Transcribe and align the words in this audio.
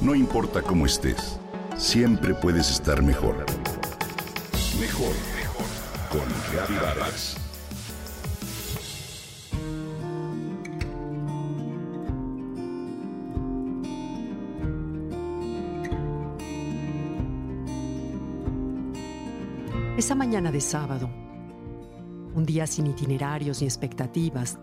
No 0.00 0.14
importa 0.14 0.62
cómo 0.62 0.86
estés, 0.86 1.38
siempre 1.76 2.32
puedes 2.32 2.70
estar 2.70 3.02
mejor. 3.02 3.44
Mejor, 4.80 5.12
mejor. 5.36 5.66
Con 6.10 6.26
Reavivadas. 6.50 7.36
Esa 19.98 20.14
mañana 20.14 20.50
de 20.50 20.62
sábado, 20.62 21.10
un 22.34 22.46
día 22.46 22.66
sin 22.66 22.86
itinerarios 22.86 23.60
ni 23.60 23.66
expectativas, 23.66 24.58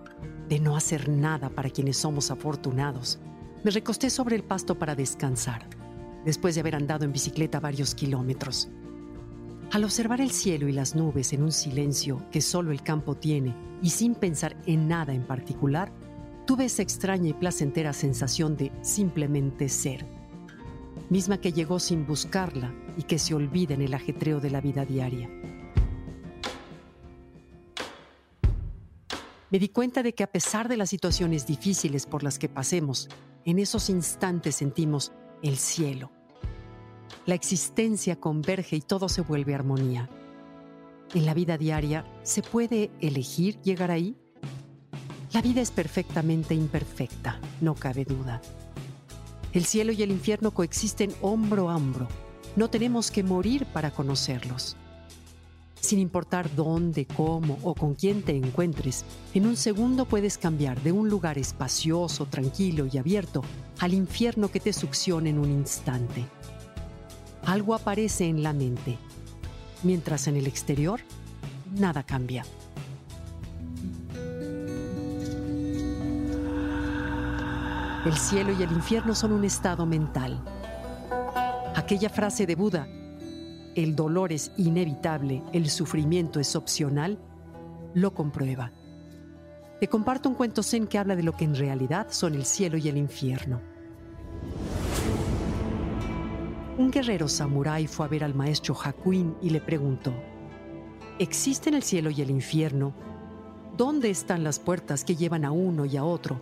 de 0.50 0.60
no 0.60 0.76
hacer 0.76 1.10
nada 1.10 1.50
para 1.50 1.70
quienes 1.70 1.98
somos 1.98 2.32
afortunados, 2.32 3.20
me 3.68 3.72
recosté 3.72 4.10
sobre 4.10 4.38
el 4.38 4.46
pasto 4.46 4.80
para 4.80 4.96
descansar, 4.96 5.68
después 6.24 6.56
de 6.56 6.62
haber 6.62 6.74
andado 6.74 7.04
en 7.04 7.12
bicicleta 7.12 7.60
varios 7.60 7.96
kilómetros. 7.96 8.70
Al 9.74 9.84
observar 9.84 10.22
el 10.22 10.32
cielo 10.32 10.70
y 10.70 10.72
las 10.72 10.96
nubes 10.96 11.34
en 11.34 11.44
un 11.44 11.52
silencio 11.52 12.26
que 12.32 12.40
solo 12.40 12.72
el 12.72 12.82
campo 12.82 13.16
tiene 13.16 13.54
y 13.82 13.90
sin 13.90 14.16
pensar 14.16 14.56
en 14.68 14.88
nada 14.88 15.14
en 15.14 15.28
particular, 15.28 15.92
tuve 16.46 16.64
esa 16.64 16.82
extraña 16.82 17.28
y 17.28 17.34
placentera 17.34 17.92
sensación 17.92 18.56
de 18.56 18.72
simplemente 18.84 19.68
ser, 19.68 20.06
misma 21.10 21.42
que 21.42 21.52
llegó 21.52 21.78
sin 21.82 22.08
buscarla 22.08 22.74
y 22.96 23.04
que 23.04 23.20
se 23.20 23.34
olvida 23.34 23.74
en 23.74 23.82
el 23.82 23.94
ajetreo 23.94 24.40
de 24.40 24.50
la 24.50 24.62
vida 24.62 24.86
diaria. 24.86 25.30
Me 29.50 29.60
di 29.60 29.68
cuenta 29.68 30.04
de 30.04 30.14
que 30.14 30.24
a 30.24 30.32
pesar 30.32 30.70
de 30.70 30.78
las 30.78 30.90
situaciones 30.90 31.46
difíciles 31.46 32.06
por 32.06 32.24
las 32.24 32.40
que 32.40 32.48
pasemos, 32.48 33.10
en 33.48 33.60
esos 33.60 33.90
instantes 33.90 34.58
sentimos 34.58 35.14
el 35.42 35.56
cielo. 35.56 36.12
La 37.26 37.34
existencia 37.34 38.20
converge 38.20 38.76
y 38.76 38.82
todo 38.82 39.08
se 39.08 39.22
vuelve 39.22 39.56
armonía. 39.56 40.10
En 41.14 41.26
la 41.26 41.34
vida 41.34 41.58
diaria, 41.58 42.06
¿se 42.24 42.42
puede 42.42 42.92
elegir 43.00 43.62
llegar 43.62 43.90
ahí? 43.90 44.18
La 45.32 45.42
vida 45.42 45.62
es 45.62 45.72
perfectamente 45.72 46.56
imperfecta, 46.56 47.40
no 47.62 47.74
cabe 47.74 48.04
duda. 48.04 48.42
El 49.54 49.64
cielo 49.64 49.94
y 49.94 50.04
el 50.04 50.12
infierno 50.12 50.52
coexisten 50.52 51.14
hombro 51.22 51.70
a 51.70 51.78
hombro. 51.78 52.10
No 52.58 52.70
tenemos 52.70 53.12
que 53.12 53.24
morir 53.24 53.66
para 53.68 53.92
conocerlos. 53.92 54.76
Sin 55.80 56.00
importar 56.00 56.54
dónde, 56.56 57.06
cómo 57.06 57.60
o 57.64 57.74
con 57.74 57.94
quién 57.94 58.22
te 58.22 58.36
encuentres, 58.36 59.06
en 59.34 59.48
un 59.48 59.56
segundo 59.56 60.06
puedes 60.06 60.38
cambiar 60.38 60.82
de 60.82 60.92
un 60.92 61.10
lugar 61.10 61.38
espacioso, 61.38 62.26
tranquilo 62.26 62.88
y 62.92 62.98
abierto 62.98 63.42
al 63.80 63.94
infierno 63.94 64.50
que 64.50 64.60
te 64.60 64.74
succiona 64.74 65.30
en 65.30 65.40
un 65.40 65.50
instante. 65.50 66.26
Algo 67.46 67.74
aparece 67.74 68.26
en 68.26 68.44
la 68.44 68.54
mente, 68.54 68.98
mientras 69.84 70.28
en 70.28 70.36
el 70.36 70.48
exterior 70.48 71.00
nada 71.78 72.04
cambia. 72.04 72.44
El 78.06 78.18
cielo 78.18 78.54
y 78.58 78.64
el 78.64 78.72
infierno 78.72 79.14
son 79.14 79.34
un 79.34 79.44
estado 79.44 79.86
mental. 79.86 80.42
Aquella 81.76 82.10
frase 82.10 82.46
de 82.46 82.56
Buda, 82.56 82.88
el 83.78 83.96
dolor 83.96 84.34
es 84.34 84.52
inevitable, 84.58 85.44
el 85.54 85.70
sufrimiento 85.70 86.40
es 86.40 86.56
opcional, 86.56 87.20
lo 87.94 88.12
comprueba. 88.12 88.72
Te 89.80 89.88
comparto 89.88 90.30
un 90.30 90.34
cuento 90.34 90.64
zen 90.64 90.88
que 90.88 90.98
habla 90.98 91.16
de 91.16 91.22
lo 91.22 91.34
que 91.34 91.46
en 91.46 91.56
realidad 91.56 92.08
son 92.10 92.34
el 92.34 92.46
cielo 92.46 92.78
y 92.78 92.90
el 92.90 92.98
infierno. 92.98 93.62
Un 96.80 96.90
guerrero 96.90 97.28
samurái 97.28 97.86
fue 97.86 98.08
a 98.08 98.10
ver 98.10 98.24
al 98.24 98.34
maestro 98.34 98.76
Hakuin 98.84 99.36
y 99.44 99.52
le 99.52 99.62
preguntó, 99.62 100.12
¿existen 101.20 101.76
el 101.76 101.84
cielo 101.84 102.10
y 102.10 102.20
el 102.22 102.32
infierno? 102.32 102.96
¿Dónde 103.78 104.10
están 104.10 104.44
las 104.44 104.58
puertas 104.58 105.04
que 105.04 105.16
llevan 105.16 105.46
a 105.46 105.52
uno 105.52 105.86
y 105.86 105.98
a 105.98 106.04
otro? 106.04 106.42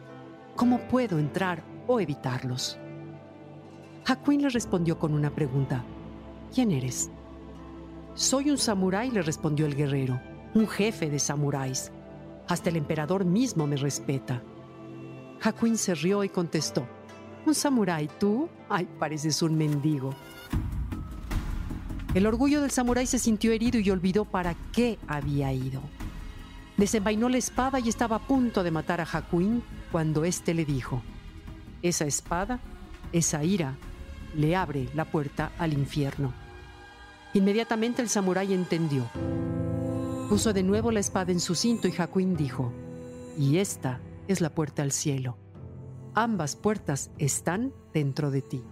¿Cómo 0.56 0.80
puedo 0.88 1.20
entrar 1.20 1.66
o 1.86 2.00
evitarlos? 2.00 2.78
Hakuin 4.06 4.42
le 4.42 4.50
respondió 4.50 4.98
con 4.98 5.14
una 5.14 5.36
pregunta. 5.36 5.84
¿Quién 6.54 6.72
eres? 6.72 7.12
Soy 8.16 8.50
un 8.50 8.58
samurái, 8.58 9.12
le 9.12 9.22
respondió 9.22 9.66
el 9.66 9.76
guerrero, 9.76 10.22
un 10.54 10.70
jefe 10.70 11.10
de 11.10 11.20
samuráis. 11.20 11.92
Hasta 12.48 12.70
el 12.70 12.78
emperador 12.78 13.26
mismo 13.26 13.68
me 13.68 13.76
respeta. 13.76 14.42
Hakuin 15.42 15.78
se 15.78 15.94
rió 15.96 16.24
y 16.24 16.30
contestó, 16.30 16.88
¿Un 17.46 17.54
samurái 17.54 18.10
tú? 18.18 18.48
Ay, 18.70 18.88
pareces 18.98 19.42
un 19.42 19.58
mendigo. 19.58 20.16
El 22.14 22.26
orgullo 22.26 22.62
del 22.62 22.72
samurái 22.72 23.06
se 23.06 23.20
sintió 23.20 23.52
herido 23.52 23.80
y 23.80 23.90
olvidó 23.90 24.24
para 24.24 24.56
qué 24.72 24.98
había 25.10 25.52
ido. 25.52 25.82
Desenvainó 26.78 27.28
la 27.28 27.38
espada 27.38 27.82
y 27.82 27.90
estaba 27.90 28.16
a 28.16 28.28
punto 28.28 28.64
de 28.64 28.72
matar 28.72 29.02
a 29.02 29.08
Hakuin 29.12 29.62
cuando 29.92 30.24
éste 30.24 30.54
le 30.54 30.64
dijo, 30.64 31.02
esa 31.82 32.06
espada, 32.06 32.62
esa 33.12 33.44
ira, 33.44 33.76
le 34.34 34.56
abre 34.56 34.88
la 34.94 35.04
puerta 35.04 35.52
al 35.60 35.74
infierno. 35.74 36.45
Inmediatamente 37.36 38.02
el 38.02 38.08
samurái 38.08 38.54
entendió. 38.54 39.04
Puso 40.30 40.54
de 40.54 40.64
nuevo 40.64 40.90
la 40.90 41.02
espada 41.02 41.34
en 41.34 41.42
su 41.42 41.54
cinto 41.54 41.90
y 41.90 41.94
Hakuin 41.96 42.38
dijo, 42.38 42.72
y 43.38 43.58
esta 43.58 44.00
es 44.30 44.40
la 44.40 44.56
puerta 44.56 44.84
al 44.84 44.94
cielo. 44.94 45.38
Ambas 46.14 46.56
puertas 46.56 47.12
están 47.18 47.74
dentro 47.94 48.32
de 48.32 48.42
ti. 48.42 48.64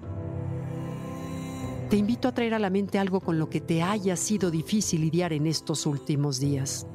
Te 1.90 1.97
invito 1.97 2.29
a 2.29 2.34
traer 2.34 2.53
a 2.53 2.59
la 2.59 2.69
mente 2.69 2.97
algo 2.97 3.19
con 3.19 3.38
lo 3.38 3.50
que 3.50 3.59
te 3.59 3.84
haya 3.84 4.16
sido 4.16 4.50
difícil 4.50 5.01
lidiar 5.01 5.34
en 5.34 5.45
estos 5.45 5.85
últimos 5.85 6.40
días. 6.40 6.88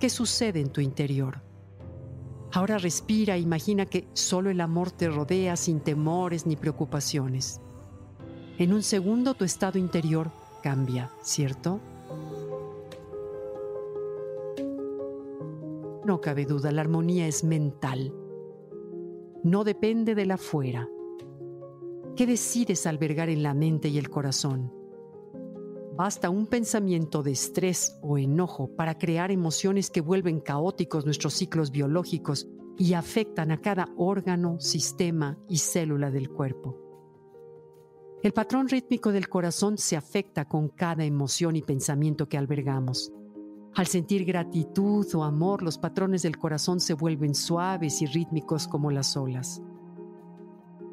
¿Qué 0.00 0.08
sucede 0.08 0.62
en 0.62 0.70
tu 0.70 0.80
interior? 0.80 1.42
Ahora 2.52 2.78
respira 2.78 3.36
e 3.36 3.40
imagina 3.40 3.84
que 3.84 4.08
solo 4.14 4.48
el 4.48 4.62
amor 4.62 4.90
te 4.90 5.10
rodea 5.10 5.56
sin 5.56 5.80
temores 5.80 6.46
ni 6.46 6.56
preocupaciones. 6.56 7.60
En 8.56 8.72
un 8.72 8.82
segundo 8.82 9.34
tu 9.34 9.44
estado 9.44 9.78
interior 9.78 10.39
cambia, 10.60 11.10
¿cierto? 11.22 11.80
No 16.04 16.20
cabe 16.20 16.44
duda, 16.44 16.72
la 16.72 16.80
armonía 16.80 17.26
es 17.26 17.44
mental. 17.44 18.12
No 19.42 19.64
depende 19.64 20.14
de 20.14 20.26
la 20.26 20.36
fuera. 20.36 20.88
¿Qué 22.16 22.26
decides 22.26 22.86
albergar 22.86 23.28
en 23.28 23.42
la 23.42 23.54
mente 23.54 23.88
y 23.88 23.98
el 23.98 24.10
corazón? 24.10 24.72
Basta 25.96 26.30
un 26.30 26.46
pensamiento 26.46 27.22
de 27.22 27.32
estrés 27.32 27.98
o 28.02 28.18
enojo 28.18 28.74
para 28.74 28.98
crear 28.98 29.30
emociones 29.30 29.90
que 29.90 30.00
vuelven 30.00 30.40
caóticos 30.40 31.04
nuestros 31.04 31.34
ciclos 31.34 31.70
biológicos 31.70 32.48
y 32.78 32.94
afectan 32.94 33.50
a 33.50 33.60
cada 33.60 33.88
órgano, 33.96 34.58
sistema 34.60 35.38
y 35.48 35.58
célula 35.58 36.10
del 36.10 36.30
cuerpo. 36.30 36.89
El 38.22 38.32
patrón 38.34 38.68
rítmico 38.68 39.12
del 39.12 39.30
corazón 39.30 39.78
se 39.78 39.96
afecta 39.96 40.44
con 40.44 40.68
cada 40.68 41.04
emoción 41.04 41.56
y 41.56 41.62
pensamiento 41.62 42.28
que 42.28 42.36
albergamos. 42.36 43.10
Al 43.74 43.86
sentir 43.86 44.26
gratitud 44.26 45.06
o 45.14 45.24
amor, 45.24 45.62
los 45.62 45.78
patrones 45.78 46.20
del 46.20 46.36
corazón 46.36 46.80
se 46.80 46.92
vuelven 46.92 47.34
suaves 47.34 48.02
y 48.02 48.06
rítmicos 48.06 48.68
como 48.68 48.90
las 48.90 49.16
olas. 49.16 49.62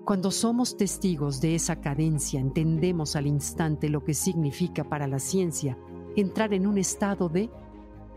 Cuando 0.05 0.31
somos 0.31 0.77
testigos 0.77 1.41
de 1.41 1.55
esa 1.55 1.81
cadencia, 1.81 2.39
entendemos 2.39 3.17
al 3.17 3.27
instante 3.27 3.89
lo 3.89 4.05
que 4.05 4.13
significa 4.13 4.85
para 4.85 5.05
la 5.05 5.19
ciencia 5.19 5.77
entrar 6.15 6.53
en 6.53 6.65
un 6.65 6.77
estado 6.77 7.27
de 7.27 7.49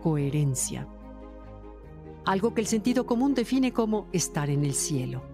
coherencia. 0.01 0.87
Algo 2.27 2.55
que 2.55 2.61
el 2.61 2.69
sentido 2.69 3.07
común 3.07 3.35
define 3.35 3.73
como 3.73 4.07
estar 4.13 4.51
en 4.51 4.65
el 4.65 4.75
cielo. 4.75 5.30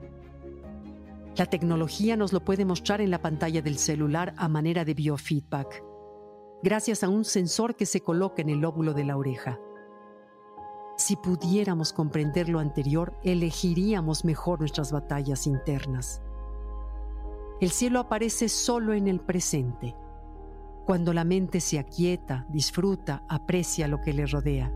La 1.36 1.44
tecnología 1.44 2.16
nos 2.16 2.32
lo 2.32 2.42
puede 2.42 2.64
mostrar 2.64 3.02
en 3.02 3.10
la 3.10 3.20
pantalla 3.20 3.60
del 3.60 3.76
celular 3.76 4.32
a 4.38 4.48
manera 4.48 4.86
de 4.86 4.94
biofeedback, 4.94 5.84
gracias 6.62 7.04
a 7.04 7.10
un 7.10 7.26
sensor 7.26 7.76
que 7.76 7.84
se 7.84 8.00
coloca 8.00 8.40
en 8.40 8.48
el 8.48 8.60
lóbulo 8.60 8.94
de 8.94 9.04
la 9.04 9.18
oreja. 9.18 9.60
Si 10.96 11.14
pudiéramos 11.16 11.92
comprender 11.92 12.48
lo 12.48 12.58
anterior, 12.58 13.18
elegiríamos 13.22 14.24
mejor 14.24 14.60
nuestras 14.60 14.92
batallas 14.92 15.46
internas. 15.46 16.22
El 17.60 17.68
cielo 17.70 18.00
aparece 18.00 18.48
solo 18.48 18.94
en 18.94 19.06
el 19.06 19.20
presente, 19.20 19.94
cuando 20.86 21.12
la 21.12 21.24
mente 21.24 21.60
se 21.60 21.78
aquieta, 21.78 22.46
disfruta, 22.48 23.24
aprecia 23.28 23.88
lo 23.88 24.00
que 24.00 24.14
le 24.14 24.24
rodea. 24.24 24.72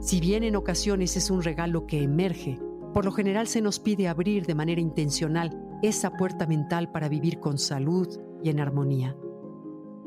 Si 0.00 0.20
bien 0.20 0.44
en 0.44 0.56
ocasiones 0.56 1.16
es 1.16 1.30
un 1.30 1.42
regalo 1.42 1.86
que 1.86 2.02
emerge, 2.02 2.60
por 2.92 3.04
lo 3.04 3.12
general 3.12 3.46
se 3.46 3.60
nos 3.60 3.78
pide 3.78 4.08
abrir 4.08 4.46
de 4.46 4.54
manera 4.54 4.80
intencional 4.80 5.78
esa 5.82 6.10
puerta 6.16 6.46
mental 6.46 6.90
para 6.90 7.08
vivir 7.08 7.40
con 7.40 7.58
salud 7.58 8.08
y 8.42 8.50
en 8.50 8.60
armonía, 8.60 9.16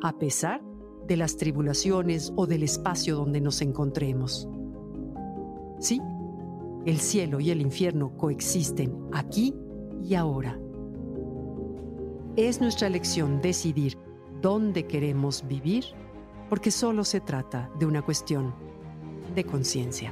a 0.02 0.18
pesar 0.18 0.62
de 1.08 1.18
las 1.18 1.38
tribulaciones 1.38 2.34
o 2.36 2.46
del 2.46 2.64
espacio 2.64 3.16
donde 3.16 3.42
nos 3.42 3.62
encontremos. 3.62 4.48
Sí, 5.80 6.02
el 6.86 6.98
cielo 7.00 7.40
y 7.40 7.50
el 7.50 7.62
infierno 7.62 8.16
coexisten 8.18 9.08
aquí 9.12 9.54
y 10.04 10.16
ahora. 10.16 10.60
Es 12.36 12.62
nuestra 12.62 12.88
elección 12.88 13.42
decidir 13.42 13.98
dónde 14.42 14.88
queremos 14.88 15.48
vivir 15.48 15.86
porque 16.50 16.72
solo 16.72 17.04
se 17.04 17.22
trata 17.22 17.72
de 17.80 17.86
una 17.86 18.02
cuestión 18.02 18.54
de 19.36 19.44
conciencia. 19.44 20.12